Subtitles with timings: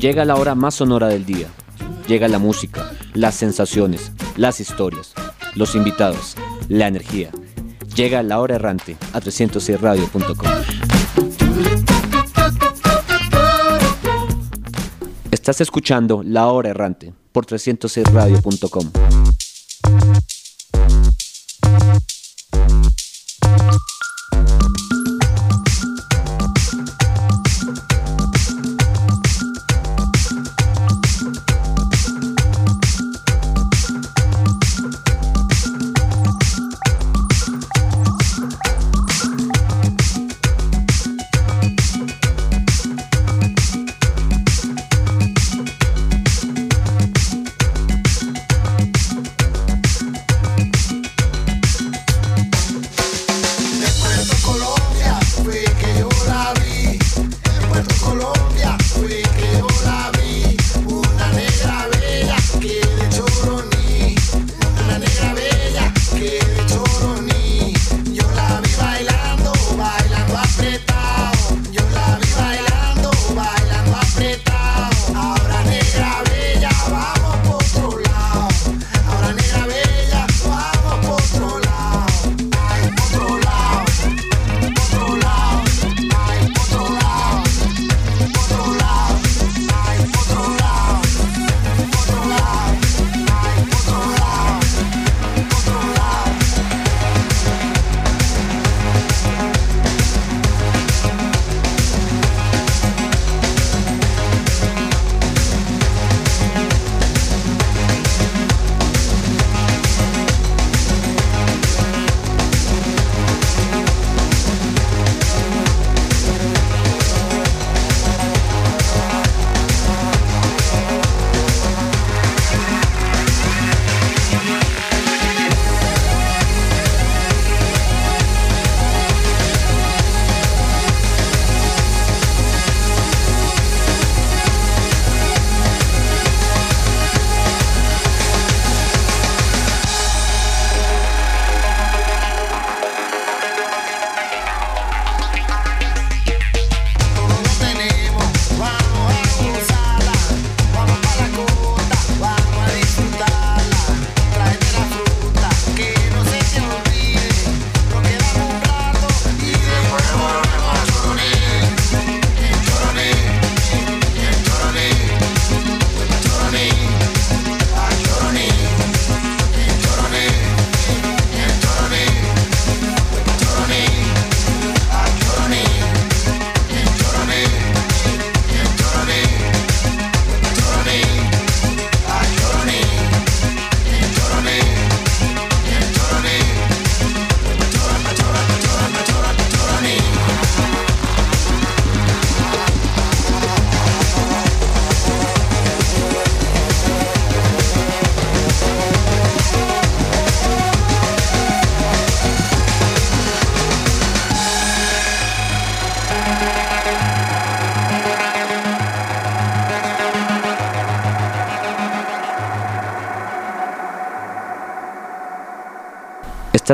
[0.00, 1.48] Llega la hora más sonora del día.
[2.08, 5.12] Llega la música, las sensaciones, las historias,
[5.54, 6.36] los invitados,
[6.70, 7.30] la energía.
[7.94, 10.48] Llega la hora errante a 306radio.com.
[15.30, 19.19] Estás escuchando La Hora Errante por 306radio.com.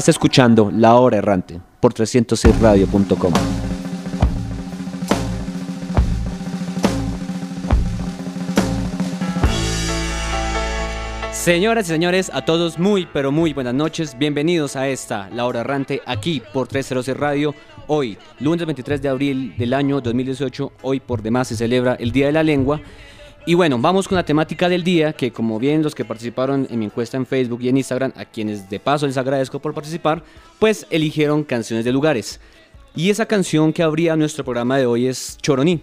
[0.07, 3.33] Estás escuchando La Hora Errante por 306radio.com.
[11.33, 14.17] Señoras y señores, a todos muy pero muy buenas noches.
[14.17, 17.53] Bienvenidos a esta La Hora Errante aquí por 306 Radio.
[17.89, 22.27] Hoy, lunes 23 de abril del año 2018, hoy por demás se celebra el Día
[22.27, 22.81] de la Lengua.
[23.49, 26.81] Y bueno, vamos con la temática del día, que como bien los que participaron en
[26.81, 30.25] mi encuesta en Facebook y en Instagram, a quienes de paso les agradezco por participar,
[30.59, 32.41] pues eligieron canciones de lugares.
[32.97, 35.81] Y esa canción que abría nuestro programa de hoy es Choroní.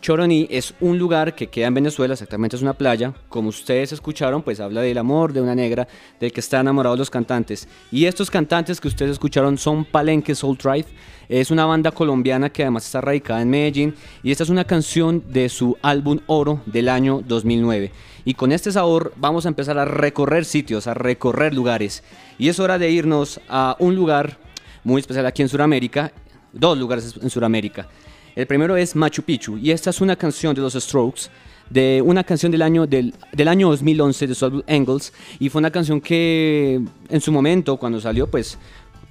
[0.00, 3.12] Choroní es un lugar que queda en Venezuela, exactamente es una playa.
[3.28, 5.88] Como ustedes escucharon, pues habla del amor de una negra,
[6.20, 7.68] del que están enamorados los cantantes.
[7.90, 10.86] Y estos cantantes que ustedes escucharon son Palenque Soul Drive.
[11.28, 13.94] Es una banda colombiana que además está radicada en Medellín.
[14.22, 17.90] Y esta es una canción de su álbum Oro del año 2009.
[18.24, 22.02] Y con este sabor vamos a empezar a recorrer sitios, a recorrer lugares.
[22.38, 24.38] Y es hora de irnos a un lugar
[24.84, 26.12] muy especial aquí en Sudamérica,
[26.52, 27.88] dos lugares en Sudamérica.
[28.36, 31.22] El primero es Machu Picchu y esta es una canción de los Strokes
[31.70, 35.60] de una canción del año, del, del año 2011 de su álbum Angles y fue
[35.60, 36.78] una canción que
[37.08, 38.58] en su momento cuando salió pues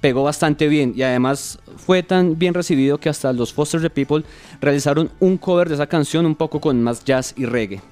[0.00, 4.22] pegó bastante bien y además fue tan bien recibido que hasta los Foster the People
[4.60, 7.82] realizaron un cover de esa canción un poco con más jazz y reggae.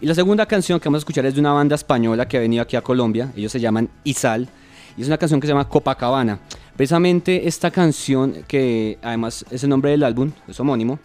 [0.00, 2.40] Y la segunda canción que vamos a escuchar es de una banda española que ha
[2.40, 4.48] venido aquí a Colombia, ellos se llaman Izal,
[4.96, 6.38] y es una canción que se llama Copacabana.
[6.76, 10.98] Precisamente esta canción, que además es el nombre del álbum, es homónimo,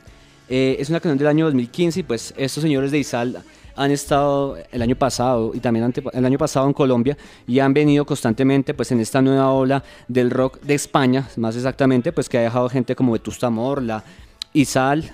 [0.50, 3.44] eh, es una canción del año 2015 y pues estos señores de Izal
[3.76, 7.16] han estado el año pasado y también el año pasado en Colombia
[7.48, 12.12] y han venido constantemente pues en esta nueva ola del rock de España, más exactamente,
[12.12, 14.04] pues que ha dejado gente como Vetusta Morla,
[14.54, 15.12] Izal,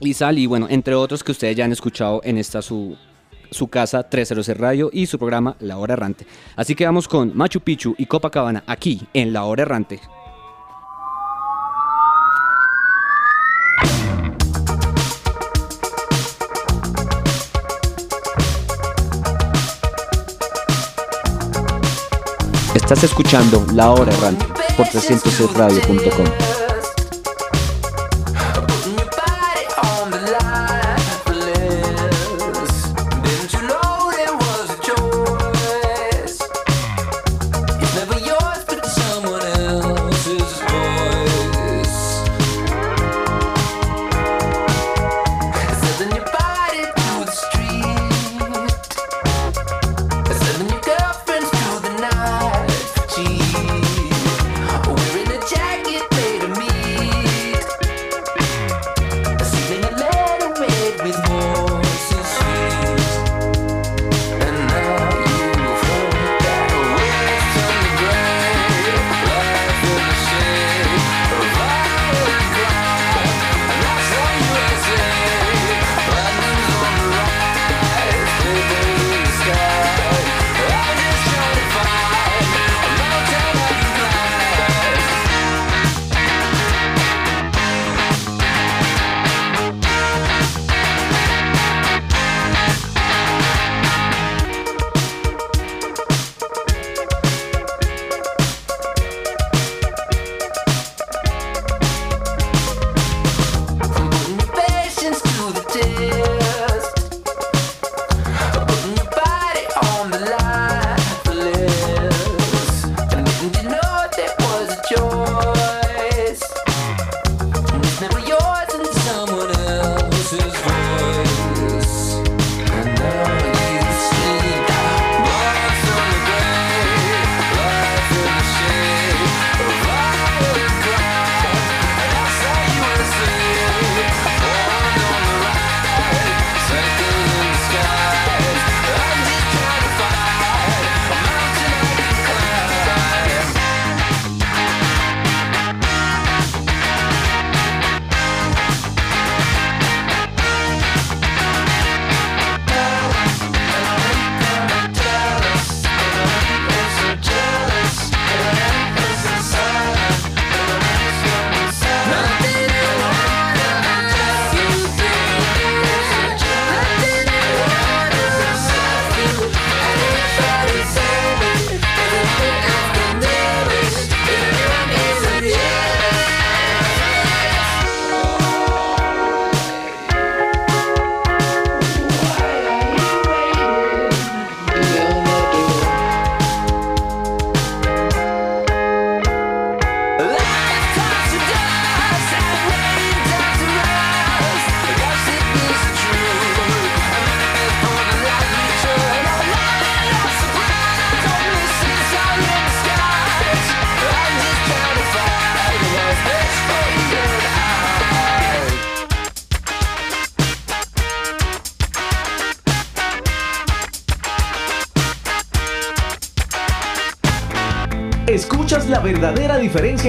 [0.00, 2.96] Izal y bueno, entre otros que ustedes ya han escuchado en esta su,
[3.50, 6.26] su casa 300 Radio y su programa La Hora Errante.
[6.56, 10.00] Así que vamos con Machu Picchu y Copacabana aquí en La Hora Errante.
[22.74, 24.46] Estás escuchando La Hora Errante
[24.76, 26.57] por 306radio.com.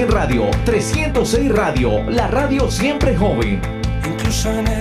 [0.00, 0.50] diferencia en radio.
[0.64, 3.60] 306 Radio, la radio siempre joven.
[4.06, 4.79] Incluso en este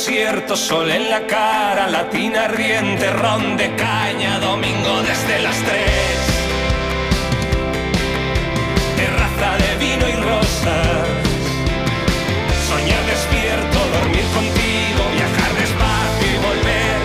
[0.00, 6.18] desierto, sol en la cara, latina riente, ron de caña, domingo desde las tres.
[8.96, 11.06] Terraza de vino y rosas,
[12.70, 17.00] soñar despierto, dormir contigo, viajar despacio y volver.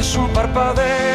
[0.00, 1.13] Es un parpadeo,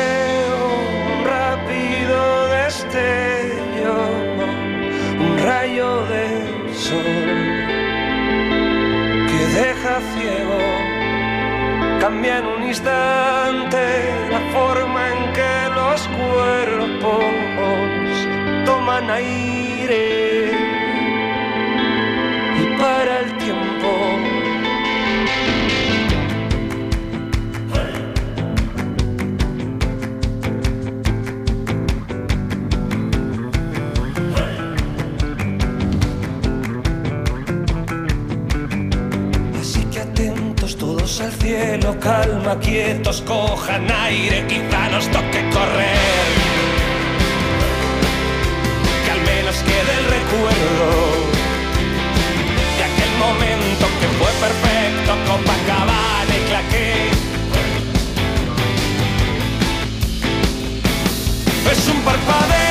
[11.99, 13.83] Cambia en un instante
[14.31, 17.23] la forma en que los cuerpos
[18.65, 20.58] toman aire
[41.21, 46.29] al cielo, calma, quietos, cojan aire, quizá nos toque correr.
[49.05, 50.87] Que al menos quede el recuerdo
[52.77, 56.93] de aquel momento que fue perfecto, Copacabana y claqué.
[61.71, 62.68] Es un parpadeo,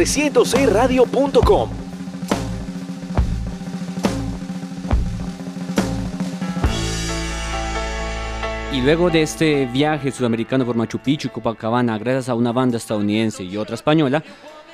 [0.00, 1.70] www.306radio.com
[8.72, 12.78] Y luego de este viaje sudamericano por Machu Picchu y Copacabana, gracias a una banda
[12.78, 14.22] estadounidense y otra española,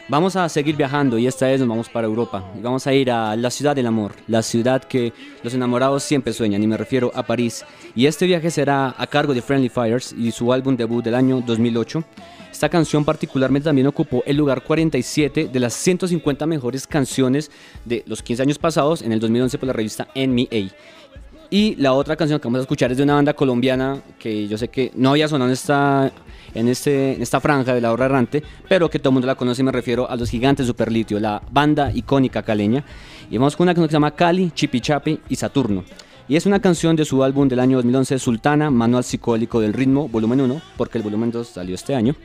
[0.08, 2.44] vamos a seguir viajando y esta vez nos vamos para Europa.
[2.56, 6.32] Y vamos a ir a la ciudad del amor, la ciudad que los enamorados siempre
[6.34, 7.64] sueñan, y me refiero a París.
[7.96, 11.40] Y este viaje será a cargo de Friendly Fires y su álbum debut del año
[11.40, 12.04] 2008.
[12.56, 17.50] Esta canción particularmente también ocupó el lugar 47 de las 150 mejores canciones
[17.84, 20.70] de los 15 años pasados en el 2011 por la revista NMA.
[21.50, 24.56] Y la otra canción que vamos a escuchar es de una banda colombiana que yo
[24.56, 26.10] sé que no había sonado en esta,
[26.54, 29.34] en este, en esta franja de la hora errante, pero que todo el mundo la
[29.34, 32.82] conoce y me refiero a los gigantes Superlitio, la banda icónica caleña.
[33.30, 35.84] Y vamos con una que se llama Cali, Chipichapi y Saturno.
[36.28, 40.08] Y es una canción de su álbum del año 2011, Sultana, Manual Psicólico del Ritmo,
[40.08, 42.16] volumen 1, porque el volumen 2 salió este año.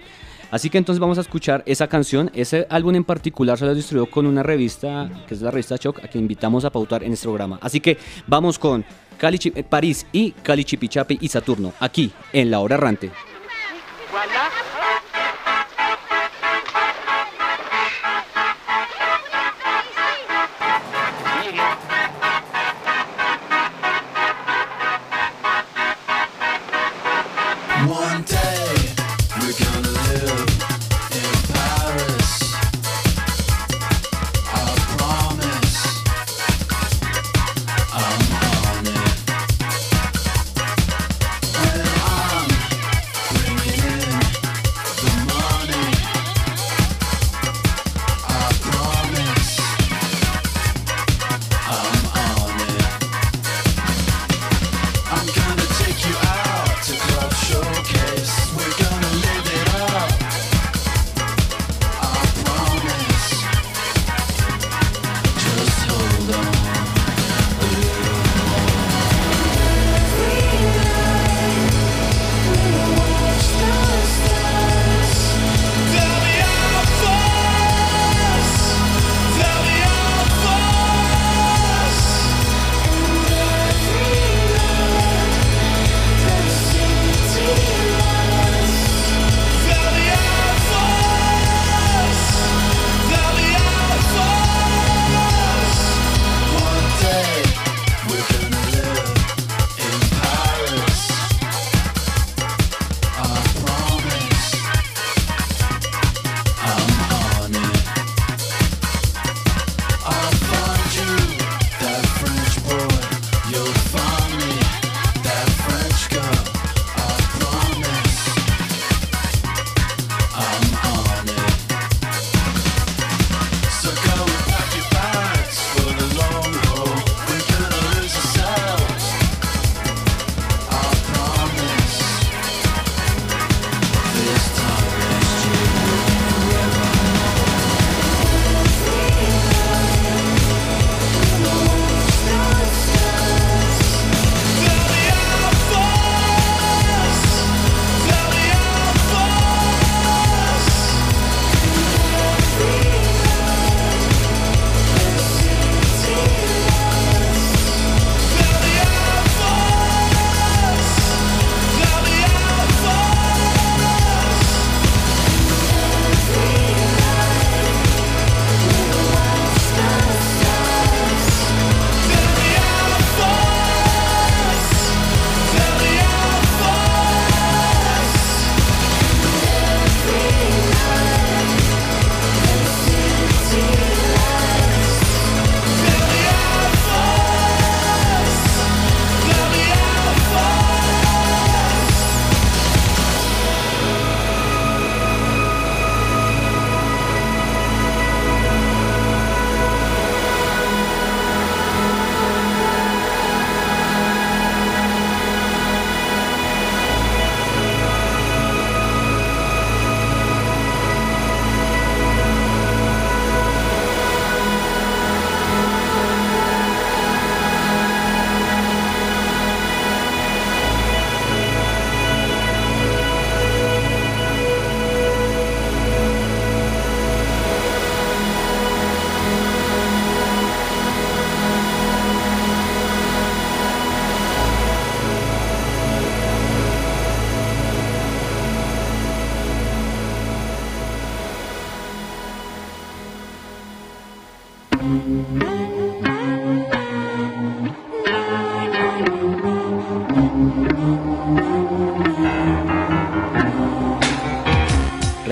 [0.49, 2.31] Así que entonces vamos a escuchar esa canción.
[2.33, 6.03] Ese álbum en particular se lo distribuyó con una revista, que es la revista Choc,
[6.03, 7.59] a que invitamos a pautar en este programa.
[7.61, 8.83] Así que vamos con
[9.19, 13.11] Cali, eh, París y Cali Chipichapi y Saturno, aquí en La Hora Errante.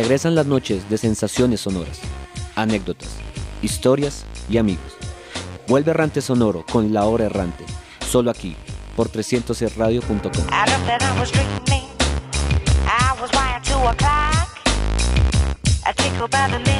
[0.10, 2.00] Regresan las noches de sensaciones sonoras,
[2.56, 3.10] anécdotas,
[3.62, 4.98] historias y amigos.
[5.68, 7.64] Vuelve Errante Sonoro con La Hora Errante,
[8.10, 8.56] solo aquí,
[8.96, 10.48] por 300radio.com.
[16.66, 16.79] I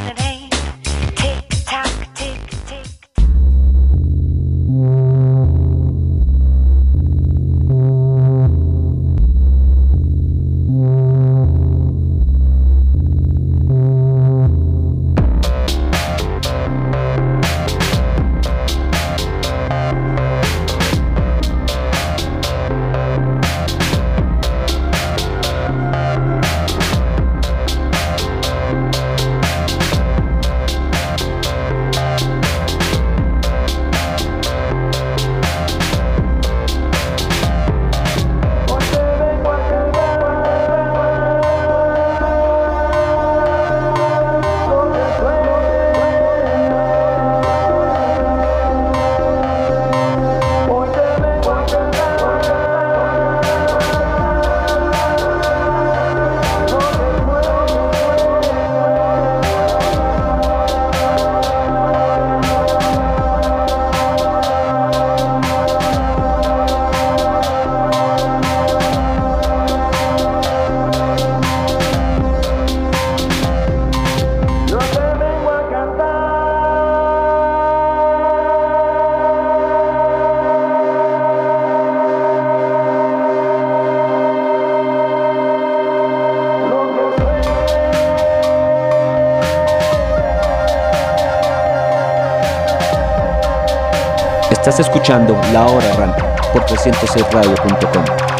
[94.80, 98.39] escuchando La Hora Errante por 306radio.com.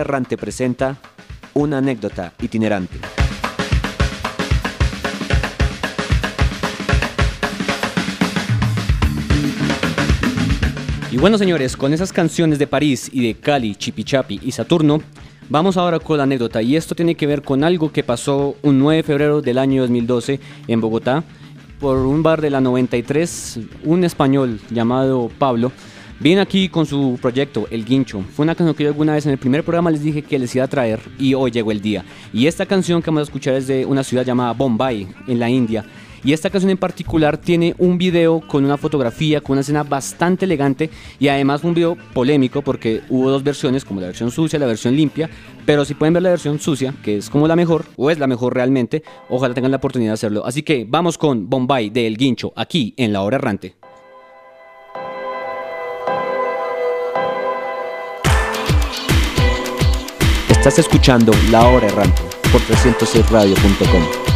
[0.00, 0.96] Errante presenta
[1.54, 2.98] una anécdota itinerante.
[11.12, 15.02] Y bueno, señores, con esas canciones de París y de Cali, Chipichapi y Saturno,
[15.48, 16.62] vamos ahora con la anécdota.
[16.62, 19.82] Y esto tiene que ver con algo que pasó un 9 de febrero del año
[19.82, 21.24] 2012 en Bogotá.
[21.80, 25.72] Por un bar de la 93, un español llamado Pablo
[26.20, 28.22] Viene aquí con su proyecto, El Guincho.
[28.34, 30.54] Fue una canción que yo alguna vez en el primer programa les dije que les
[30.54, 32.04] iba a traer y hoy llegó el día.
[32.30, 35.48] Y esta canción que vamos a escuchar es de una ciudad llamada Bombay, en la
[35.48, 35.82] India.
[36.22, 40.44] Y esta canción en particular tiene un video con una fotografía, con una escena bastante
[40.44, 44.60] elegante y además un video polémico porque hubo dos versiones, como la versión sucia y
[44.60, 45.30] la versión limpia.
[45.64, 48.26] Pero si pueden ver la versión sucia, que es como la mejor, o es la
[48.26, 50.44] mejor realmente, ojalá tengan la oportunidad de hacerlo.
[50.44, 53.79] Así que vamos con Bombay de El Guincho, aquí en La Hora Errante.
[60.60, 62.20] Estás escuchando La Hora Errante
[62.52, 64.29] por 306radio.com.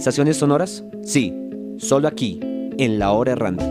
[0.00, 0.82] ¿Sensaciones sonoras?
[1.02, 1.36] Sí,
[1.76, 2.40] solo aquí,
[2.78, 3.69] en La Hora Errante.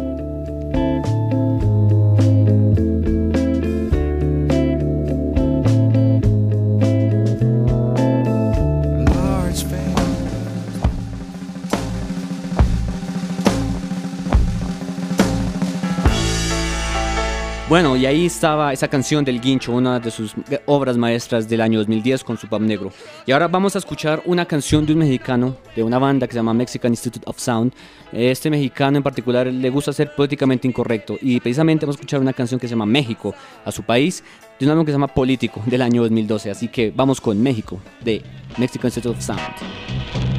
[17.70, 20.34] Bueno, y ahí estaba esa canción del Guincho, una de sus
[20.66, 22.92] obras maestras del año 2010 con su pub negro.
[23.28, 26.40] Y ahora vamos a escuchar una canción de un mexicano, de una banda que se
[26.40, 27.72] llama Mexican Institute of Sound.
[28.12, 32.34] Este mexicano en particular le gusta ser políticamente incorrecto y precisamente vamos a escuchar una
[32.34, 34.24] canción que se llama México, a su país,
[34.60, 36.50] de un álbum que se llama Político, del año 2012.
[36.50, 38.24] Así que vamos con México, de
[38.58, 40.39] Mexican Institute of Sound.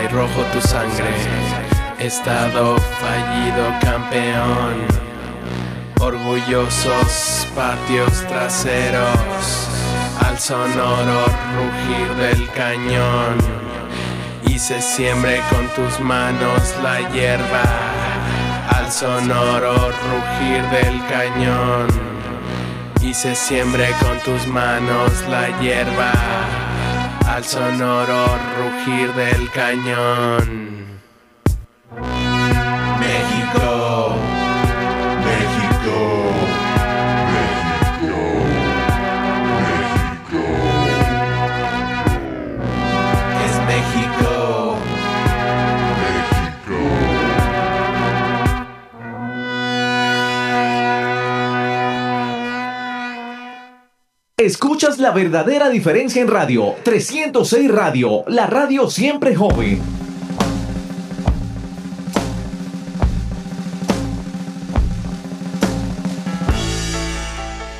[0.00, 1.12] Y rojo tu sangre.
[1.98, 5.02] Estado fallido, campeón.
[6.00, 9.68] Orgullosos patios traseros,
[10.26, 11.26] al sonoro
[11.56, 13.36] rugir del cañón.
[14.46, 17.62] Y se siembre con tus manos la hierba,
[18.70, 21.88] al sonoro rugir del cañón.
[23.00, 26.12] Y se siembre con tus manos la hierba,
[27.32, 28.26] al sonoro
[28.58, 30.91] rugir del cañón.
[54.42, 56.74] Escuchas la verdadera diferencia en radio.
[56.82, 59.80] 306 Radio, la radio siempre joven.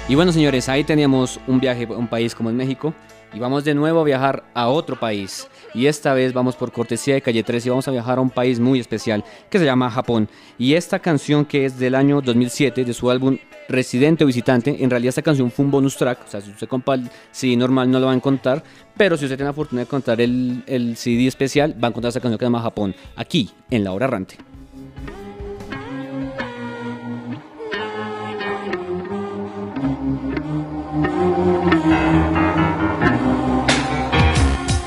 [0.09, 2.95] Y bueno, señores, ahí teníamos un viaje a un país como es México.
[3.35, 5.49] Y vamos de nuevo a viajar a otro país.
[5.75, 8.31] Y esta vez vamos por cortesía de Calle 13 y vamos a viajar a un
[8.31, 10.29] país muy especial que se llama Japón.
[10.59, 14.91] Y esta canción que es del año 2007 de su álbum Residente o Visitante, en
[14.91, 16.25] realidad esta canción fue un bonus track.
[16.27, 18.63] O sea, si usted compra el CD normal no lo va a encontrar.
[18.97, 22.11] Pero si usted tiene la fortuna de encontrar el, el CD especial, va a encontrar
[22.11, 22.95] esta canción que se llama Japón.
[23.17, 24.37] Aquí, en La Hora Errante.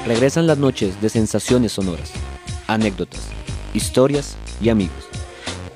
[0.06, 2.12] Regresan las noches de sensaciones sonoras,
[2.68, 3.22] anécdotas,
[3.74, 5.10] historias y amigos.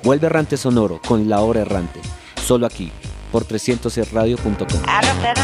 [0.04, 2.00] Vuelve Errante Sonoro con La Hora Errante,
[2.46, 2.92] solo aquí,
[3.32, 4.68] por 300radio.com.
[4.88, 5.39] Out of that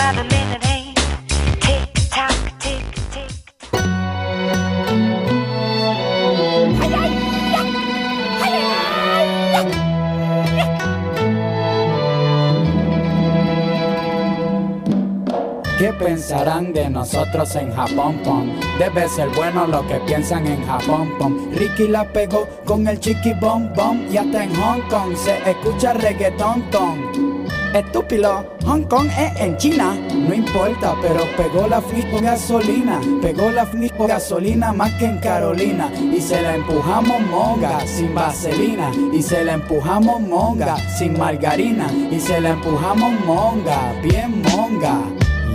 [0.00, 0.67] I
[15.78, 18.50] ¿Qué pensarán de nosotros en Japón, pom?
[18.80, 21.52] Debe ser bueno lo que piensan en Japón, pom.
[21.52, 25.92] Ricky la pegó con el chiqui bom bom y hasta en Hong Kong se escucha
[25.92, 27.46] reggaetón ton.
[27.72, 33.64] Estúpido, Hong Kong es en China, no importa, pero pegó la flispo gasolina, pegó la
[33.64, 39.44] flispo gasolina más que en Carolina y se la empujamos monga sin vaselina y se
[39.44, 45.04] la empujamos monga sin margarina y se la empujamos monga, bien monga.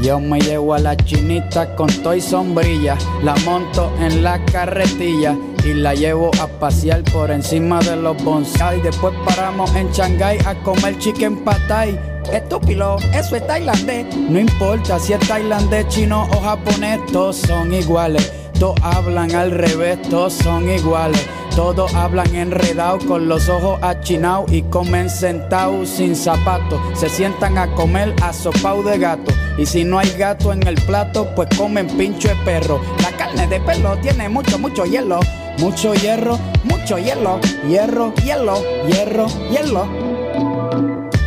[0.03, 5.75] Yo me llevo a la chinita con toy sombrilla, la monto en la carretilla y
[5.75, 8.81] la llevo a pasear por encima de los bonsai.
[8.81, 11.97] Después paramos en Shanghai a comer chicken patay.
[12.33, 14.13] Estúpido, eso es tailandés.
[14.17, 18.29] No importa si es tailandés, chino o japonés, todos son iguales.
[18.59, 21.25] Todos hablan al revés, todos son iguales.
[21.55, 26.81] Todos hablan enredados con los ojos achinados y comen sentados sin zapatos.
[26.93, 29.31] Se sientan a comer asopao de gato.
[29.57, 32.81] Y si no hay gato en el plato, pues comen pincho de perro.
[33.01, 35.19] La carne de perro tiene mucho, mucho hielo.
[35.59, 37.39] Mucho hierro, mucho hielo.
[37.67, 39.87] Hierro, hielo, hierro, hielo.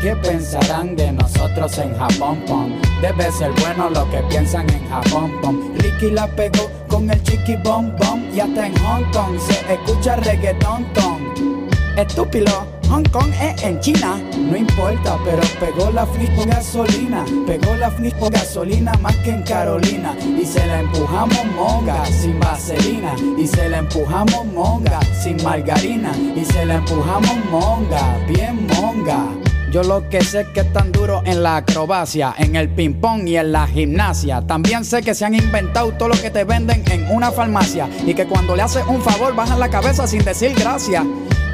[0.03, 2.73] ¿Qué pensarán de nosotros en Japón, pom?
[3.01, 5.75] Debe ser bueno lo que piensan en Japón, pom.
[5.79, 10.17] Ricky la pegó con el chiqui bom bom y hasta en Hong Kong se escucha
[10.17, 11.69] reggaetón ton.
[11.97, 17.91] Estúpido, Hong Kong es en China, no importa, pero pegó la flispo gasolina, pegó la
[17.91, 23.69] flispo gasolina más que en Carolina y se la empujamos monga sin vaselina y se
[23.69, 29.27] la empujamos monga sin margarina y se la empujamos monga, bien monga.
[29.73, 33.27] Yo lo que sé es que están duros en la acrobacia, en el ping pong
[33.27, 34.41] y en la gimnasia.
[34.47, 38.15] También sé que se han inventado todo lo que te venden en una farmacia y
[38.15, 41.05] que cuando le haces un favor bajan la cabeza sin decir gracias.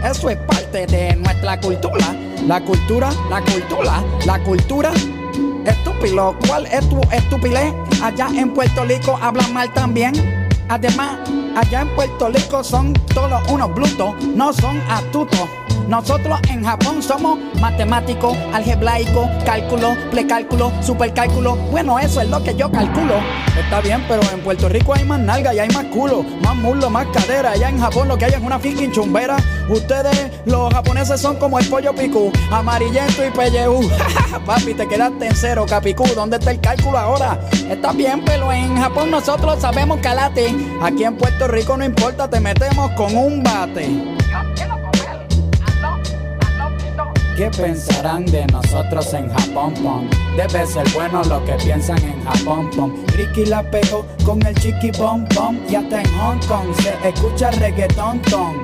[0.04, 2.14] Eso es parte de nuestra cultura.
[2.46, 4.92] La cultura, la cultura, la cultura.
[5.64, 7.72] Estúpido, ¿cuál es tu estupidez?
[8.02, 10.12] Allá en Puerto Rico hablan mal también.
[10.68, 11.18] Además,
[11.54, 15.48] allá en Puerto Rico son todos unos brutos, no son astutos.
[15.92, 21.56] Nosotros en Japón somos matemáticos, algebraico, cálculo, precálculo, supercálculo.
[21.70, 23.16] Bueno, eso es lo que yo calculo.
[23.60, 26.88] Está bien, pero en Puerto Rico hay más nalga y hay más culo, más muslo,
[26.88, 27.50] más cadera.
[27.50, 28.90] Allá en Japón lo que hay es una fucking.
[29.68, 33.82] Ustedes, los japoneses, son como el pollo picú, amarillento y pelleú.
[34.46, 36.06] Papi, te quedaste en cero, capicú.
[36.14, 37.38] ¿Dónde está el cálculo ahora?
[37.68, 40.54] Está bien, pero en Japón nosotros sabemos calate.
[40.80, 43.90] Aquí en Puerto Rico no importa, te metemos con un bate.
[47.36, 50.08] ¿Qué pensarán de nosotros en Japón, pom?
[50.36, 52.92] Debe ser bueno lo que piensan en Japón, pom.
[53.16, 57.50] Ricky la pegó con el chiqui bom bom y hasta en Hong Kong se escucha
[57.52, 58.62] reggaetón ton.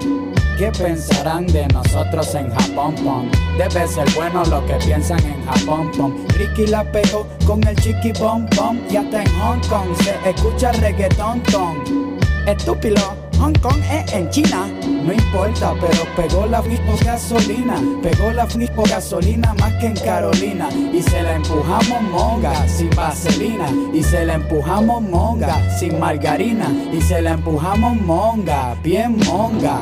[0.59, 3.31] ¿Qué pensarán de nosotros en Japón, pom?
[3.57, 6.15] Debe ser bueno lo que piensan en Japón, pom.
[6.37, 10.73] Ricky la pegó con el chiqui bom bom y hasta en Hong Kong se escucha
[10.73, 12.19] reggaetón ton.
[12.47, 18.47] Estúpido, Hong Kong es en China, no importa, pero pegó la flispo gasolina, pegó la
[18.47, 20.69] flispo gasolina más que en Carolina.
[20.93, 23.69] Y se la empujamos monga sin vaselina.
[23.93, 26.69] Y se la empujamos monga sin margarina.
[26.93, 29.81] Y se la empujamos monga, bien monga.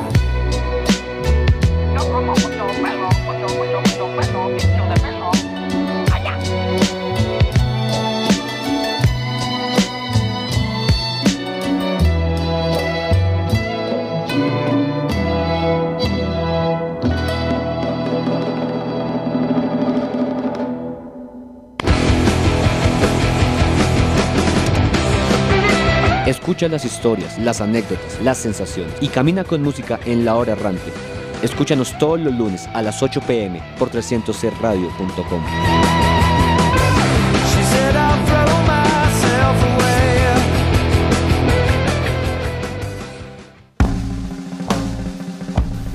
[26.57, 30.91] Escucha las historias, las anécdotas, las sensaciones y camina con música en la hora errante.
[31.43, 35.43] Escúchanos todos los lunes a las 8 pm por 300radio.com.
[37.45, 40.17] She said I'll throw myself away.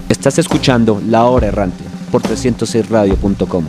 [0.08, 1.82] Estás escuchando La Hora Errante
[2.12, 3.64] por 306radio.com.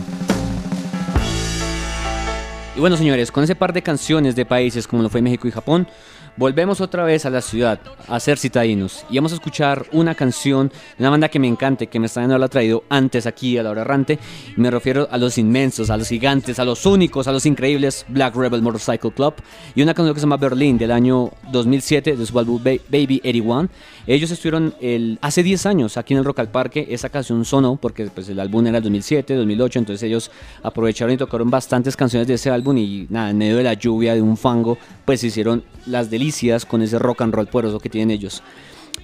[2.76, 5.50] Y bueno, señores, con ese par de canciones de países como lo fue México y
[5.50, 5.88] Japón,
[6.36, 7.78] volvemos otra vez a la ciudad
[8.08, 11.86] a ser citadinos y vamos a escuchar una canción de una banda que me encanta,
[11.86, 14.18] que me no haberla traído antes aquí a La Hora Errante.
[14.56, 18.34] Me refiero a los inmensos, a los gigantes, a los únicos, a los increíbles Black
[18.34, 19.34] Rebel Motorcycle Club
[19.74, 23.20] y una canción que se llama Berlin del año 2007 de su álbum Ba- Baby
[23.24, 23.68] 81.
[24.06, 26.86] Ellos estuvieron el, hace 10 años aquí en el Rock al Parque.
[26.90, 29.78] Esa canción sonó porque pues, el álbum era el 2007, 2008.
[29.78, 30.30] Entonces ellos
[30.62, 32.76] aprovecharon y tocaron bastantes canciones de ese álbum.
[32.76, 36.23] Y nada, en medio de la lluvia, de un fango, pues hicieron las delicias
[36.68, 38.42] con ese rock and roll poderoso que tienen ellos.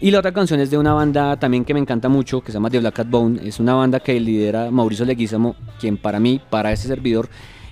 [0.01, 2.57] Y la otra canción es de una banda también que me encanta mucho, que se
[2.57, 3.47] llama The Black Cat Bone.
[3.47, 7.29] Es una banda que lidera Mauricio Leguizamo, quien para mí, para este servidor,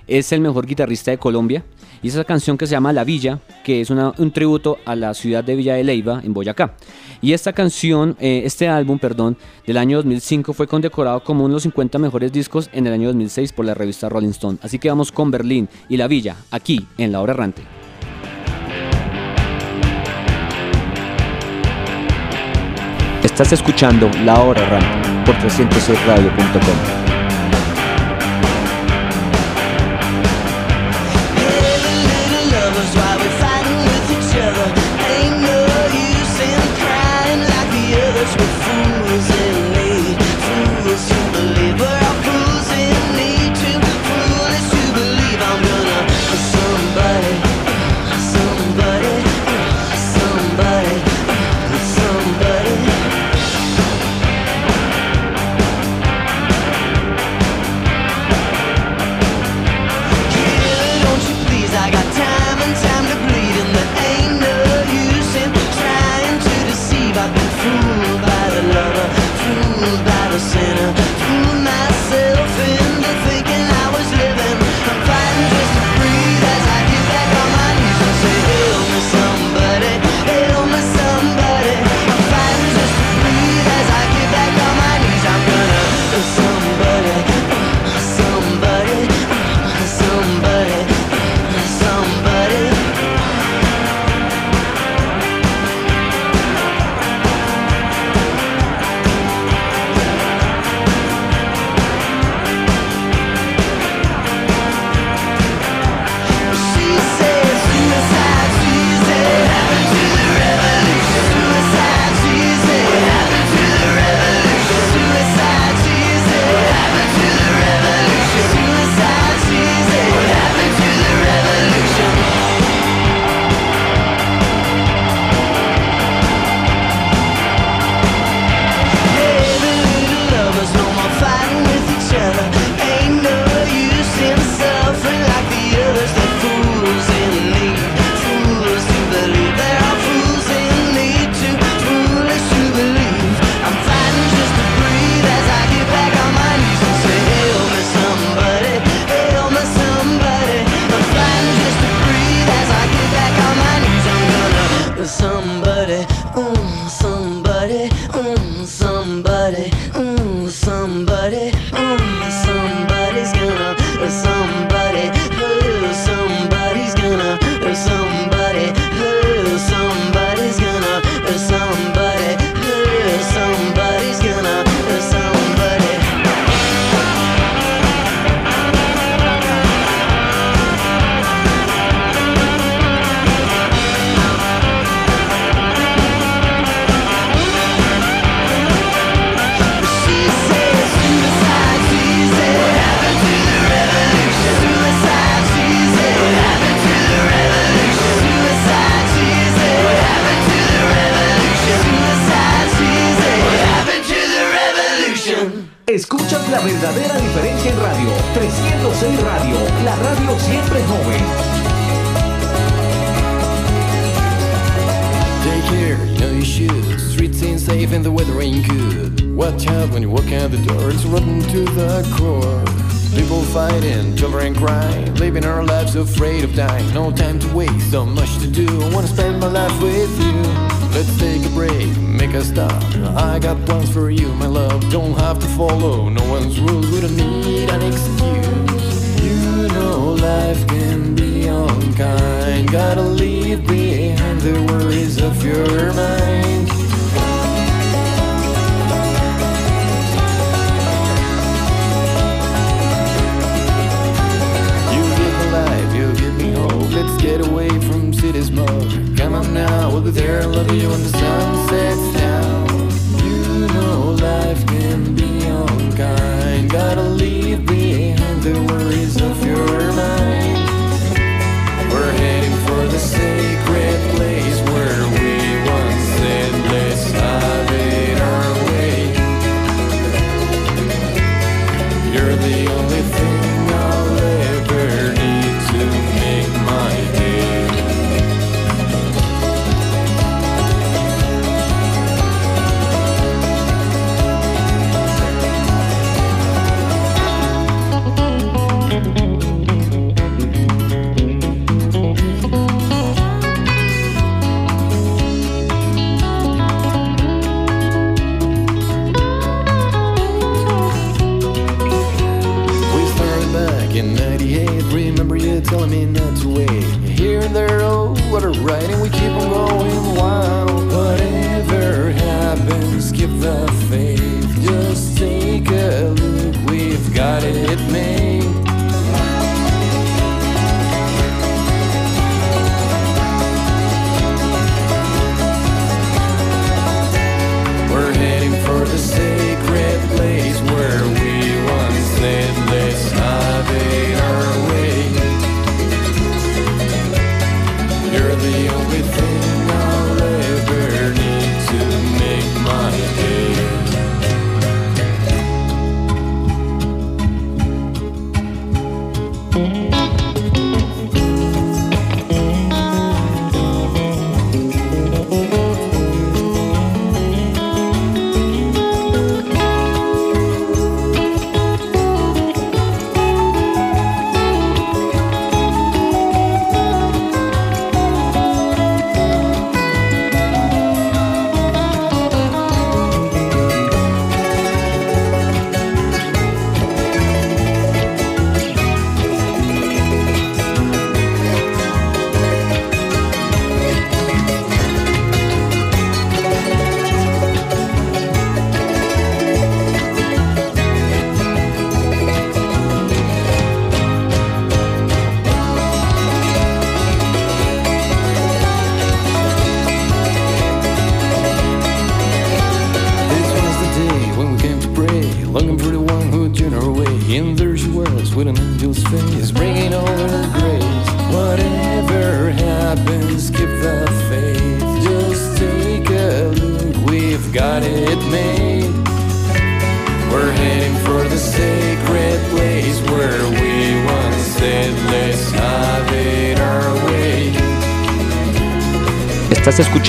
[0.07, 1.63] es el mejor guitarrista de Colombia.
[2.03, 5.43] Y esa canción que se llama La Villa, que es un tributo a la ciudad
[5.43, 6.75] de Villa de Leyva, en Boyacá.
[7.21, 9.35] Y esta canción, eh, este álbum, perdón,
[9.65, 13.07] del año 2005 fue condecorado como uno de los 50 mejores discos en el año
[13.07, 14.59] 2006 por la revista Rolling Stone.
[14.61, 17.78] Así que vamos con Berlín y La Villa, aquí en La Hora Errante.
[23.41, 26.98] Estás escuchando La Hora Errante por 306radio.com.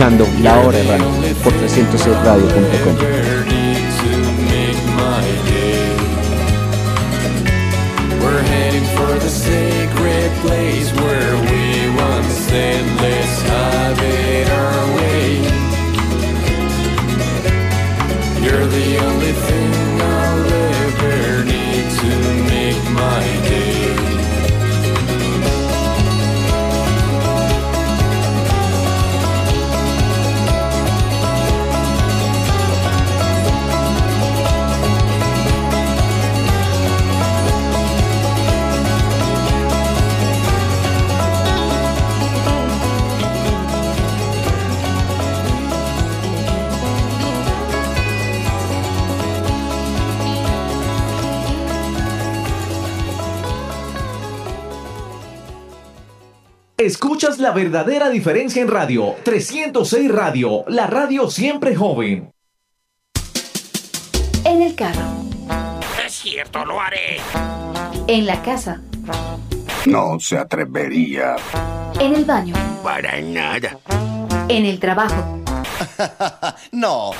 [0.01, 3.20] La Hora Errante por 306radio.com.
[57.41, 59.17] la verdadera diferencia en radio.
[59.25, 62.33] 306 Radio, la radio siempre joven.
[64.45, 65.07] En el carro.
[66.05, 67.19] Es cierto, lo haré.
[68.07, 68.83] En la casa.
[69.87, 71.37] No se atrevería.
[71.99, 72.55] En el baño.
[72.83, 73.79] Para nada.
[74.49, 75.43] En el trabajo.
[76.73, 77.13] no.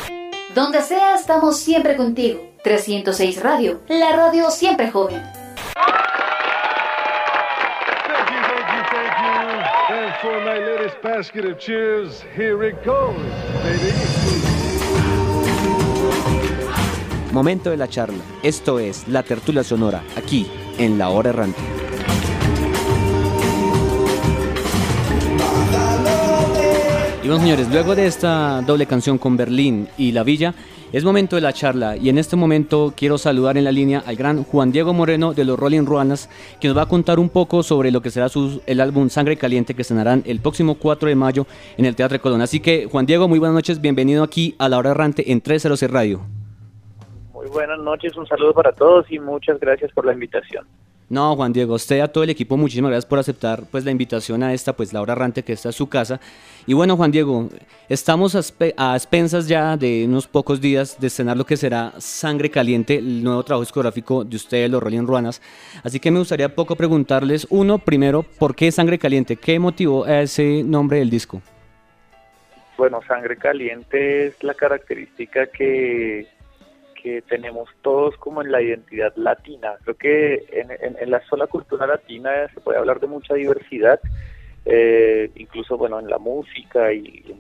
[0.55, 2.41] Donde sea, estamos siempre contigo.
[2.63, 5.40] 306 Radio, la radio siempre joven.
[10.21, 12.23] for my latest basket of cheers.
[12.37, 13.17] Here it goes,
[13.63, 13.93] baby.
[17.33, 18.23] Momento de la charla.
[18.43, 20.47] Esto es La Tertulia Sonora, aquí,
[20.79, 21.61] en La Hora Errante.
[27.23, 30.55] Y bueno, señores, luego de esta doble canción con Berlín y La Villa,
[30.93, 34.17] es momento de la charla y en este momento quiero saludar en la línea al
[34.17, 36.29] gran Juan Diego Moreno de los Rolling Ruanas,
[36.61, 39.37] que nos va a contar un poco sobre lo que será su- el álbum Sangre
[39.37, 42.41] Caliente que estrenarán el próximo 4 de mayo en el Teatro Colón.
[42.43, 45.91] Así que, Juan Diego, muy buenas noches, bienvenido aquí a La Hora Errante en 306
[45.91, 46.21] Radio.
[47.33, 50.67] Muy buenas noches, un saludo para todos y muchas gracias por la invitación.
[51.11, 54.45] No, Juan Diego, usted a todo el equipo, muchísimas gracias por aceptar pues la invitación
[54.45, 56.21] a esta, pues la hora errante que esta es su casa.
[56.69, 57.49] Y bueno, Juan Diego,
[57.89, 58.37] estamos
[58.77, 63.25] a expensas ya de unos pocos días de estrenar lo que será Sangre Caliente, el
[63.25, 65.43] nuevo trabajo discográfico de ustedes, los Rolling Ruanas.
[65.83, 69.35] Así que me gustaría poco preguntarles, uno, primero, ¿por qué Sangre Caliente?
[69.35, 71.43] ¿Qué motivó a ese nombre del disco?
[72.79, 76.29] Bueno, sangre caliente es la característica que,
[77.03, 79.75] que tenemos todos como en la identidad latina.
[79.85, 84.01] Creo que en, en- en la sola cultura latina se puede hablar de mucha diversidad,
[84.65, 87.39] eh, incluso bueno en la música y en,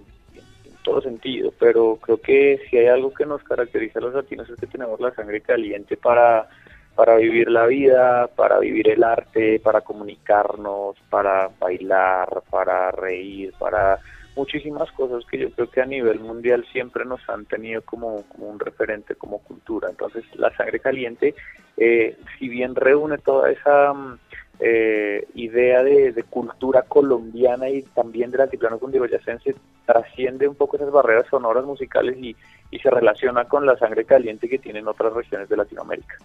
[0.70, 4.48] en todo sentido, pero creo que si hay algo que nos caracteriza a los latinos
[4.48, 6.48] es que tenemos la sangre caliente para
[6.96, 13.98] para vivir la vida, para vivir el arte, para comunicarnos, para bailar, para reír, para
[14.40, 18.48] muchísimas cosas que yo creo que a nivel mundial siempre nos han tenido como, como
[18.48, 19.90] un referente, como cultura.
[19.90, 21.34] Entonces, la sangre caliente,
[21.76, 24.18] eh, si bien reúne toda esa mm,
[24.60, 30.90] eh, idea de, de cultura colombiana y también del altiplano cundiboyacense, trasciende un poco esas
[30.90, 32.34] barreras sonoras musicales y,
[32.70, 36.16] y se relaciona con la sangre caliente que tienen otras regiones de Latinoamérica.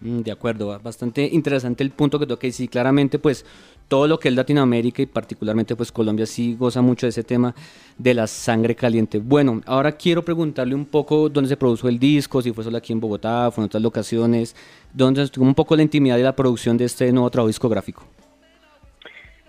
[0.00, 3.44] Mm, De acuerdo, bastante interesante el punto que toca y sí, claramente pues
[3.90, 7.52] todo lo que es Latinoamérica y particularmente pues Colombia sí goza mucho de ese tema
[7.98, 9.18] de la sangre caliente.
[9.18, 12.92] Bueno, ahora quiero preguntarle un poco dónde se produjo el disco, si fue solo aquí
[12.92, 14.54] en Bogotá, fue en otras locaciones,
[14.94, 18.04] dónde estuvo un poco la intimidad de la producción de este nuevo trabajo discográfico.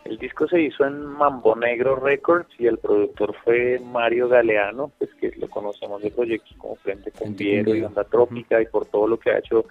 [0.06, 5.12] El disco se hizo en Mambo Negro Records y el productor fue Mario Galeano, pues
[5.20, 7.84] que lo conocemos de proyectos como Frente Cumbiero y.
[7.84, 9.66] Onda Trópica y por todo lo que ha hecho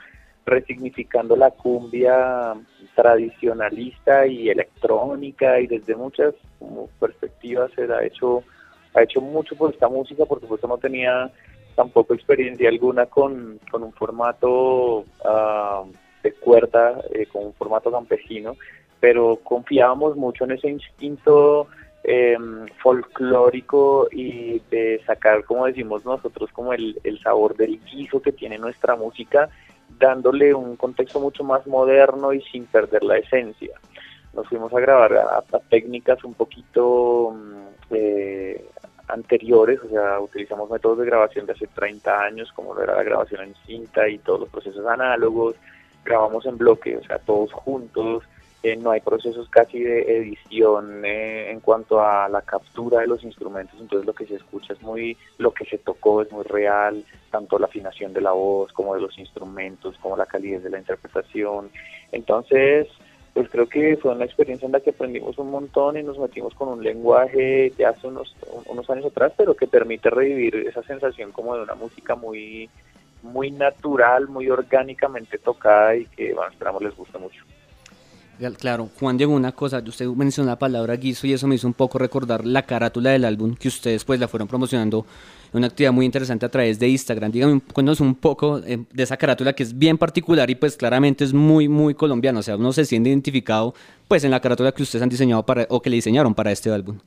[0.46, 2.54] resignificando la cumbia
[2.94, 6.34] tradicionalista y electrónica y desde muchas
[6.98, 8.42] perspectivas él ha hecho
[8.94, 11.30] ha hecho mucho por esta música por supuesto no tenía
[11.76, 15.84] tampoco experiencia alguna con, con un formato ah,
[16.22, 18.56] de cuerda eh, con un formato campesino
[18.98, 21.68] pero confiábamos mucho en ese instinto
[22.02, 22.36] eh,
[22.82, 28.58] folclórico y de sacar, como decimos nosotros, como el, el sabor del guiso que tiene
[28.58, 29.50] nuestra música,
[29.98, 33.74] dándole un contexto mucho más moderno y sin perder la esencia.
[34.32, 38.64] Nos fuimos a grabar a, técnicas un poquito mm, eh,
[39.08, 43.42] anteriores, o sea, utilizamos métodos de grabación de hace 30 años, como era la grabación
[43.42, 45.56] en cinta y todos los procesos análogos,
[46.04, 48.22] grabamos en bloque, o sea, todos juntos,
[48.62, 53.24] eh, no hay procesos casi de edición eh, en cuanto a la captura de los
[53.24, 57.02] instrumentos, entonces lo que se escucha es muy, lo que se tocó es muy real,
[57.30, 60.78] tanto la afinación de la voz como de los instrumentos, como la calidez de la
[60.78, 61.70] interpretación.
[62.12, 62.88] Entonces,
[63.32, 66.54] pues creo que fue una experiencia en la que aprendimos un montón y nos metimos
[66.54, 68.36] con un lenguaje de hace unos,
[68.66, 72.68] unos años atrás, pero que permite revivir esa sensación como de una música muy
[73.22, 77.44] muy natural, muy orgánicamente tocada y que, bueno, esperamos les guste mucho.
[78.58, 81.74] Claro, Juan Diego, una cosa, usted mencionó la palabra guiso y eso me hizo un
[81.74, 85.04] poco recordar la carátula del álbum que ustedes pues la fueron promocionando
[85.52, 87.30] una actividad muy interesante a través de Instagram.
[87.30, 91.24] Dígame, cuéntanos un poco eh, de esa carátula que es bien particular y pues claramente
[91.24, 93.74] es muy, muy colombiana, o sea, uno se siente identificado
[94.08, 96.70] pues en la carátula que ustedes han diseñado para, o que le diseñaron para este
[96.70, 96.98] álbum.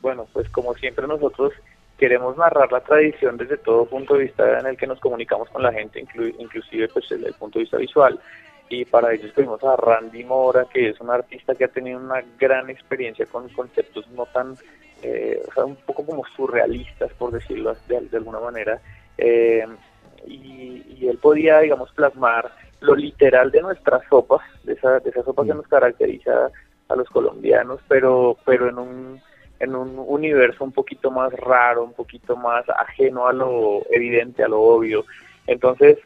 [0.00, 1.52] Bueno, pues como siempre nosotros
[1.98, 5.64] queremos narrar la tradición desde todo punto de vista en el que nos comunicamos con
[5.64, 8.20] la gente, inclu inclusive pues desde el punto de vista visual
[8.68, 12.22] y para ello escogimos a Randy Mora, que es un artista que ha tenido una
[12.38, 14.56] gran experiencia con conceptos no tan,
[15.02, 18.80] eh, o sea, un poco como surrealistas, por decirlo de, de alguna manera,
[19.16, 19.66] eh,
[20.26, 25.22] y, y, él podía, digamos, plasmar lo literal de nuestras sopas, de esa, de esa
[25.22, 26.50] sopa que nos caracteriza
[26.88, 29.20] a los colombianos, pero, pero en un
[29.60, 34.48] en un universo un poquito más raro, un poquito más ajeno a lo evidente, a
[34.48, 35.04] lo obvio.
[35.46, 35.98] Entonces,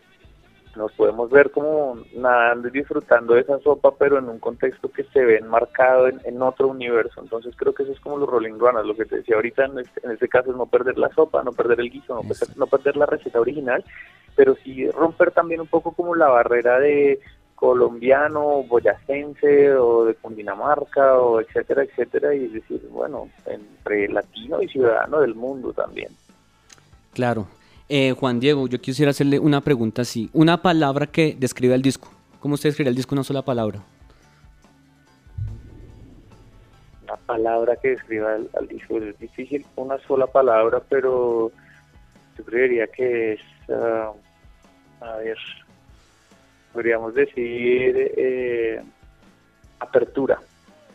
[0.77, 5.05] nos podemos ver como nadando y disfrutando de esa sopa, pero en un contexto que
[5.05, 7.21] se ve enmarcado en, en otro universo.
[7.21, 9.79] Entonces creo que eso es como los Rolling Runners, lo que te decía ahorita, en
[9.81, 12.57] este, en este caso es no perder la sopa, no perder el guiso, no perder,
[12.57, 13.85] no perder la receta original,
[14.35, 17.21] pero sí romper también un poco como la barrera de
[17.55, 25.21] colombiano, boyacense o de Cundinamarca o etcétera, etcétera, y decir, bueno, entre latino y ciudadano
[25.21, 26.09] del mundo también.
[27.13, 27.47] Claro.
[27.89, 30.31] Eh, Juan Diego, yo quisiera hacerle una pregunta así.
[30.33, 32.11] Una palabra que describe el disco.
[32.41, 33.83] ¿Cómo usted describe el disco una sola palabra?
[37.05, 41.53] Una palabra que describa al, al disco es difícil, una sola palabra, pero
[42.39, 44.13] yo creería que es, ah,
[45.01, 45.37] a ver,
[46.73, 48.83] podríamos decir eh,
[49.79, 50.41] apertura.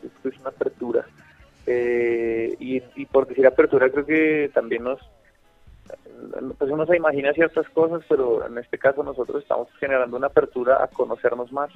[0.04, 1.06] Esto es una apertura.
[1.66, 5.00] Eh, y por decir apertura creo que también nos
[6.58, 10.84] pues uno se imagina ciertas cosas, pero en este caso nosotros estamos generando una apertura
[10.84, 11.70] a conocernos más,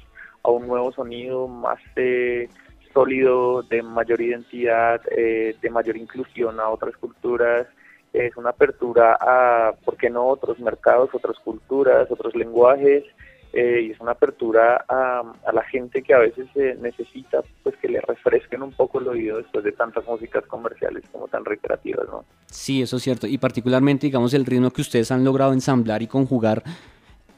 [0.43, 2.49] a un nuevo sonido más eh,
[2.93, 7.67] sólido, de mayor identidad, eh, de mayor inclusión a otras culturas.
[8.13, 13.05] Es una apertura a, ¿por qué no?, otros mercados, otras culturas, otros lenguajes.
[13.53, 17.75] Eh, y es una apertura a, a la gente que a veces eh, necesita pues
[17.77, 22.07] que le refresquen un poco el oído después de tantas músicas comerciales como tan recreativas,
[22.07, 22.23] ¿no?
[22.45, 23.27] Sí, eso es cierto.
[23.27, 26.63] Y particularmente, digamos, el ritmo que ustedes han logrado ensamblar y conjugar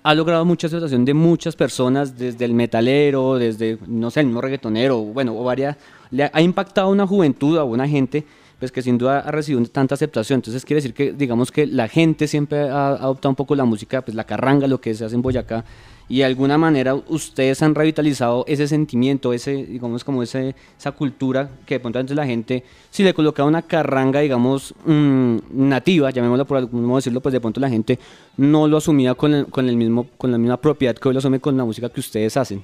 [0.03, 4.41] ha logrado mucha aceptación de muchas personas, desde el metalero, desde, no sé, el mismo
[4.41, 5.77] reggaetonero, bueno, o varias,
[6.11, 8.25] le ha, impactado a una juventud, a una gente,
[8.59, 10.39] pues que sin duda ha recibido tanta aceptación.
[10.39, 14.01] Entonces quiere decir que, digamos que la gente siempre ha adoptado un poco la música,
[14.01, 15.63] pues la carranga, lo que se hace en Boyacá,
[16.13, 21.49] y de alguna manera ustedes han revitalizado ese sentimiento, ese, digamos, como ese, esa cultura
[21.65, 26.45] que de pronto antes la gente, si le colocaba una carranga, digamos, mm, nativa, llamémoslo
[26.45, 27.97] por algún modo decirlo, pues de pronto la gente
[28.37, 31.17] no lo asumía con, el, con, el mismo, con la misma propiedad que hoy lo
[31.17, 32.61] asume con la música que ustedes hacen.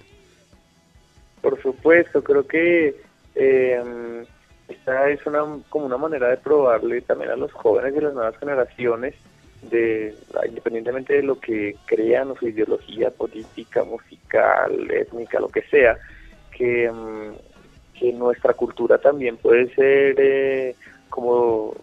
[1.41, 3.01] Por supuesto, creo que
[3.33, 4.23] eh,
[4.67, 5.39] esta es una
[5.69, 9.15] como una manera de probarle también a los jóvenes y las nuevas generaciones
[9.61, 10.15] de
[10.47, 15.97] independientemente de lo que crean o su ideología política, musical, étnica, lo que sea,
[16.51, 17.33] que, mm,
[17.99, 20.75] que nuestra cultura también puede ser eh,
[21.09, 21.73] como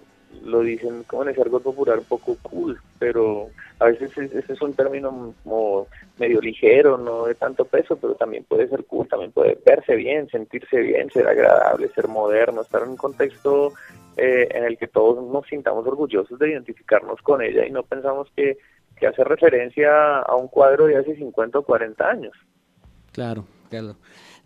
[0.44, 3.48] lo dicen como en ese argot popular un poco cool, pero
[3.78, 8.14] a veces es- ese es un término como medio ligero, no de tanto peso, pero
[8.14, 12.82] también puede ser cool, también puede verse bien, sentirse bien, ser agradable, ser moderno, estar
[12.82, 13.72] en un contexto
[14.16, 18.28] eh, en el que todos nos sintamos orgullosos de identificarnos con ella y no pensamos
[18.34, 18.58] que,
[18.96, 22.32] que hace referencia a un cuadro de hace 50 o 40 años.
[23.12, 23.96] Claro, claro.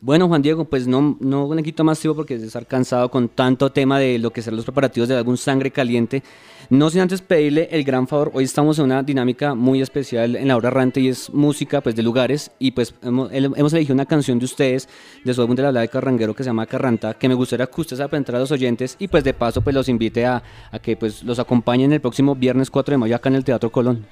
[0.03, 3.29] Bueno, Juan Diego, pues no, no le quito más tiempo porque es estar cansado con
[3.29, 6.23] tanto tema de lo que serán los preparativos de algún sangre caliente.
[6.71, 10.49] No sin antes pedirle el gran favor, hoy estamos en una dinámica muy especial en
[10.49, 14.07] la hora errante y es música pues de lugares y pues hemos, hemos elegido una
[14.07, 14.89] canción de ustedes
[15.23, 17.67] de su álbum de la Bala de Carranguero que se llama Carranta, que me gustaría
[17.67, 20.79] que ustedes apresentar a los oyentes y pues de paso pues los invite a, a
[20.79, 24.07] que pues los acompañen el próximo viernes 4 de mayo acá en el Teatro Colón.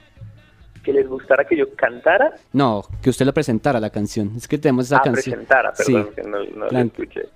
[0.88, 4.32] Que les gustara que yo cantara, No, que usted lo presentara la canción.
[4.38, 5.34] Es que tenemos esa ah, canción.
[5.34, 6.14] presentara, perdón, Sí.
[6.14, 7.26] que no, no La- escuché.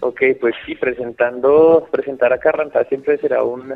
[0.00, 3.72] Ok, pues sí, presentando, presentar a Carrantá siempre será un,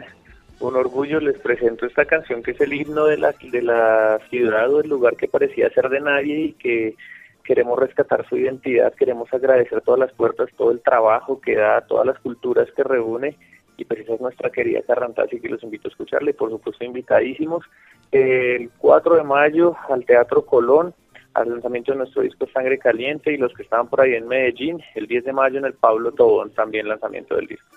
[0.59, 1.21] un orgullo.
[1.21, 4.89] Les presento esta canción que es el himno de la, de la ciudad o el
[4.89, 6.97] lugar que parecía ser de nadie y que
[7.45, 12.05] queremos rescatar su identidad, queremos agradecer todas las puertas, todo el trabajo que da, todas
[12.07, 13.37] las culturas que reúne
[13.77, 16.85] y pues esa es nuestra querida Carrantá, así que los invito a escucharle, por supuesto
[16.85, 17.64] invitadísimos.
[18.11, 20.95] El 4 de mayo al Teatro Colón,
[21.35, 24.83] al lanzamiento de nuestro disco Sangre Caliente y los que estaban por ahí en Medellín,
[24.95, 27.77] el 10 de mayo en el Pablo Tobón, también lanzamiento del disco.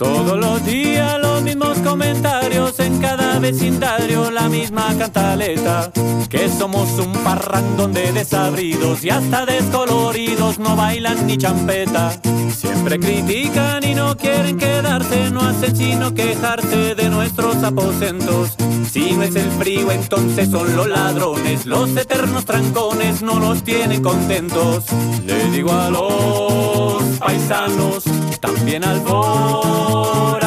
[0.00, 5.92] Todos los días los mismos comentarios en cada vecindario, la misma cantaleta.
[6.30, 12.18] Que somos un parrandón de desabridos y hasta descoloridos, no bailan ni champeta.
[12.56, 18.56] Siempre critican y no quieren quedarse, no hacen sino quejarse de nuestros aposentos.
[18.90, 24.02] Si no es el frío, entonces son los ladrones, los eternos trancones no los tienen
[24.02, 24.86] contentos.
[25.26, 28.04] Le digo a los paisanos,
[28.40, 30.38] también al forastero,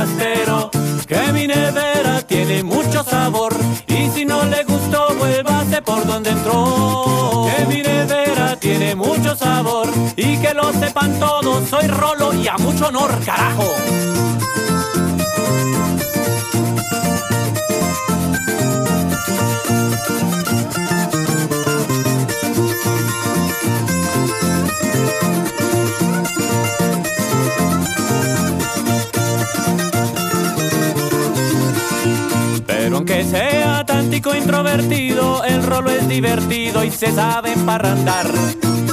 [1.08, 3.56] que mi nevera tiene mucho sabor
[3.88, 7.48] y si no le gustó, vuélvase por donde entró.
[7.56, 12.58] Que mi nevera tiene mucho sabor y que lo sepan todos, soy rolo y a
[12.58, 13.70] mucho honor, carajo.
[33.06, 38.28] Aunque sea tantico introvertido, el rolo es divertido y se sabe emparrandar.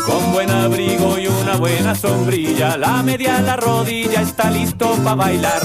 [0.05, 5.17] Con buen abrigo y una buena sombrilla, la media en la rodilla está listo para
[5.17, 5.61] bailar.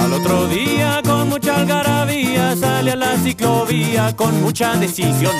[0.00, 5.34] Al otro día con mucha algarabía sale a la ciclovía con mucha decisión.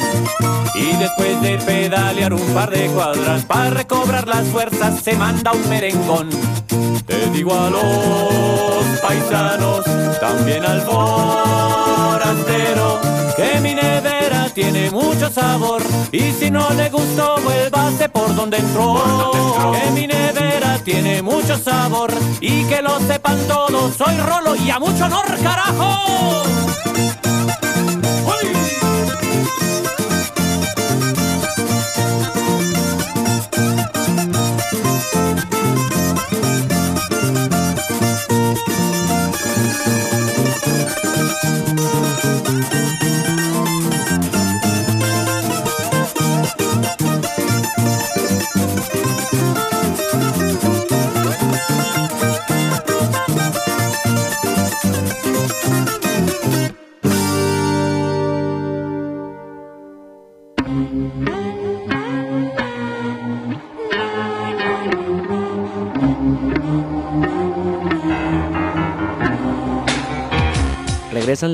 [0.75, 5.67] Y después de pedalear un par de cuadras para recobrar las fuerzas se manda un
[5.71, 6.29] merengón.
[7.07, 9.87] Te digo a los paisanos,
[10.21, 13.01] también al forastero,
[14.57, 19.31] tiene mucho sabor y si no le gustó vuélvase por donde entró.
[19.71, 24.79] Que mi nevera tiene mucho sabor y que lo sepan todos, soy Rolo y a
[24.79, 26.86] mucho honor, carajo.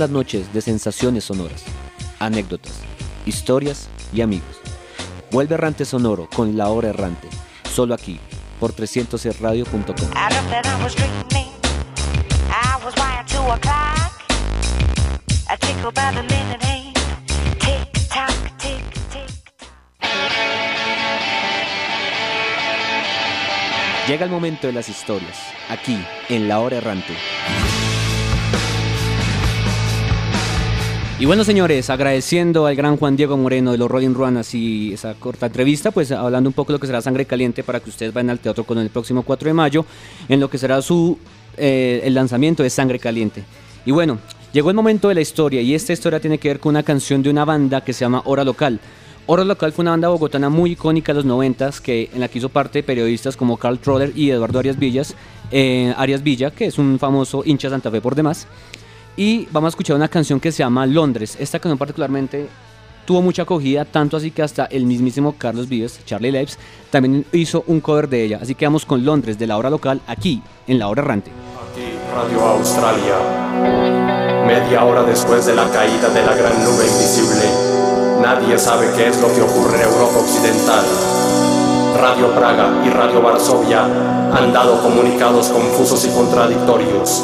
[0.03, 1.63] Las noches de sensaciones sonoras,
[2.19, 2.73] anécdotas,
[3.25, 4.61] historias y amigos.
[5.31, 7.29] Vuelve Errante Sonoro con La Hora Errante,
[7.73, 8.19] solo aquí,
[8.59, 9.71] por 300radio.com.
[9.71, 11.53] I looked and I was dreaming.
[12.51, 14.13] I was wired to a clock.
[15.49, 16.97] A tickle by the minute hand.
[17.61, 19.31] Tick tock, tick tick.
[24.09, 25.39] Llega el momento de las historias,
[25.69, 25.97] aquí,
[26.29, 27.15] en La Hora Errante.
[31.23, 35.15] Y bueno, señores, agradeciendo al gran Juan Diego Moreno de los Rolling Ruanas y esa
[35.15, 38.13] corta entrevista, pues hablando un poco de lo que será Sangre Caliente para que ustedes
[38.13, 39.87] vayan al teatro con el próximo 4 de mayo,
[40.29, 41.17] en lo que será su
[41.57, 43.45] eh, el lanzamiento de Sangre Caliente.
[43.87, 44.19] Y bueno,
[44.53, 47.23] llegó el momento de la historia y esta historia tiene que ver con una canción
[47.23, 48.81] de una banda que se llama Hora Local.
[49.27, 52.41] Hora Local fue una banda bogotana muy icónica de los 90 que en la que
[52.41, 55.15] hizo parte periodistas como Carl Troller y Eduardo Arias Villas,
[55.53, 58.49] eh, Arias Villa, que es un famoso hincha Santa Fe por demás.
[59.17, 61.37] Y vamos a escuchar una canción que se llama Londres.
[61.39, 62.49] Esta canción particularmente
[63.05, 66.59] tuvo mucha acogida, tanto así que hasta el mismísimo Carlos Vives, Charlie Leibs,
[66.91, 68.39] también hizo un cover de ella.
[68.41, 71.31] Así que vamos con Londres de la hora local aquí en la hora errante.
[72.15, 73.17] Radio Australia.
[74.47, 77.45] Media hora después de la caída de la gran nube invisible,
[78.21, 81.22] nadie sabe qué es lo que ocurre en Europa Occidental.
[81.99, 87.23] Radio Praga y Radio Varsovia han dado comunicados confusos y contradictorios.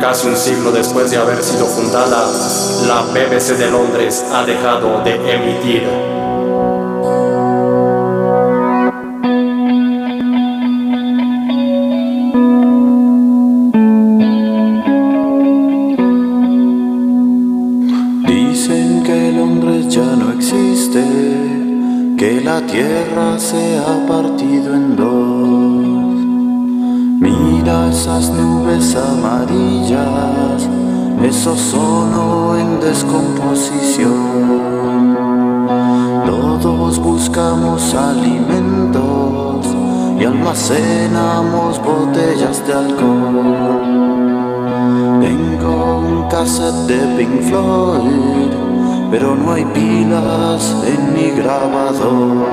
[0.00, 2.24] Casi un siglo después de haber sido fundada,
[2.86, 6.27] la BBC de Londres ha dejado de emitir.
[27.98, 30.68] Esas nubes amarillas,
[31.20, 35.16] eso sonó en descomposición.
[36.24, 39.66] Todos buscamos alimentos
[40.20, 43.80] y almacenamos botellas de alcohol.
[45.20, 48.52] Tengo un cassette de Pink Floyd,
[49.10, 52.46] pero no hay pilas en mi grabador.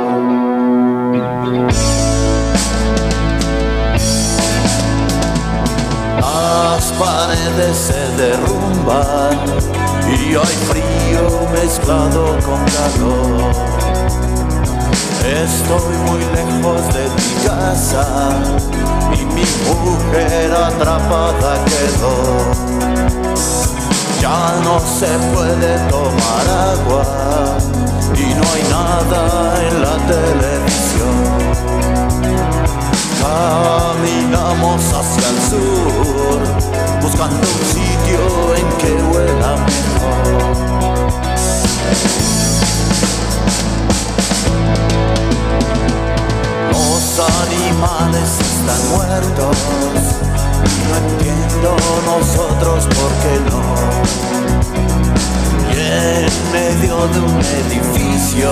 [6.85, 9.33] Las paredes se derrumban
[10.07, 13.55] y hay frío mezclado con calor.
[15.25, 18.05] Estoy muy lejos de mi casa
[19.15, 22.15] y mi mujer atrapada quedó.
[24.21, 27.03] Ya no se puede tomar agua
[28.13, 29.21] y no hay nada
[29.67, 31.15] en la televisión.
[33.19, 36.74] Caminamos hacia el sur,
[37.05, 40.25] buscando un sitio en que huela mejor.
[46.71, 49.57] Los animales están muertos,
[50.89, 51.69] no entiendo
[52.07, 53.61] nosotros por qué no.
[55.71, 58.47] Y en medio de un edificio,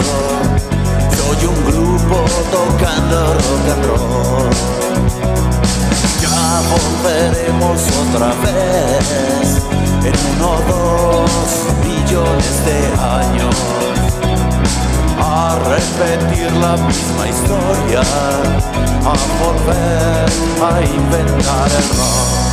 [1.18, 2.18] soy un grupo
[2.52, 4.93] tocando rock and roll
[6.70, 9.62] volveremos otra vez
[10.04, 11.32] en uno dos
[11.84, 13.56] millones de años
[15.20, 18.02] a repetir la misma historia,
[19.06, 20.30] a volver
[20.62, 22.44] a inventar el rock.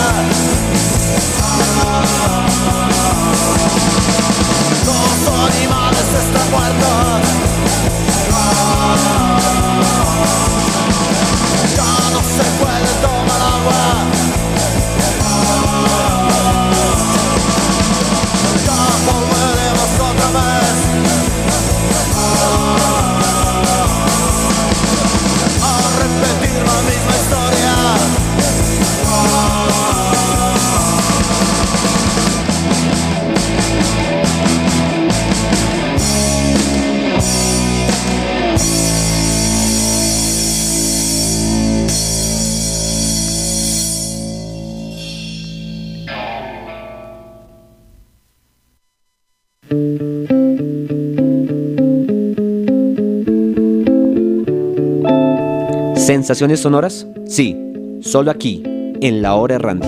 [56.32, 57.08] ¿Sensaciones sonoras?
[57.26, 57.58] Sí,
[58.00, 59.86] solo aquí, en la hora errante.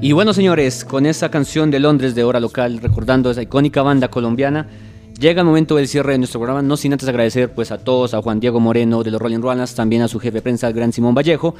[0.00, 4.08] Y bueno, señores, con esta canción de Londres de hora local, recordando esa icónica banda
[4.08, 4.66] colombiana,
[5.20, 8.14] llega el momento del cierre de nuestro programa, no sin antes agradecer pues a todos,
[8.14, 10.72] a Juan Diego Moreno de los Rolling Ruanas, también a su jefe de prensa, el
[10.72, 11.54] gran Simón Vallejo,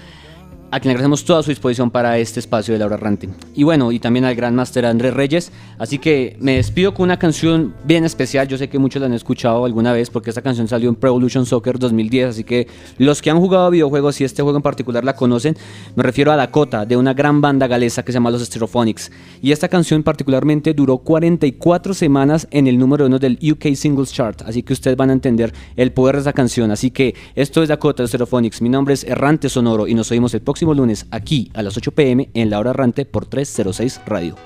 [0.71, 3.29] a quien agradecemos toda su disposición para este espacio de la hora errante.
[3.55, 5.51] Y bueno, y también al gran máster Andrés Reyes.
[5.79, 8.47] Así que me despido con una canción bien especial.
[8.49, 11.11] Yo sé que muchos la han escuchado alguna vez porque esta canción salió en Pro
[11.11, 12.29] Evolution Soccer 2010.
[12.29, 15.57] Así que los que han jugado videojuegos y este juego en particular la conocen,
[15.97, 19.11] me refiero a Dakota, de una gran banda galesa que se llama Los Stereophonics.
[19.41, 24.43] Y esta canción particularmente duró 44 semanas en el número uno del UK Singles Chart.
[24.43, 26.71] Así que ustedes van a entender el poder de esa canción.
[26.71, 28.61] Así que esto es Dakota de Stereophonics.
[28.61, 31.93] Mi nombre es Errante Sonoro y nos oímos el próximo lunes aquí a las 8
[31.93, 34.37] pm en la hora errante por 306 Radio.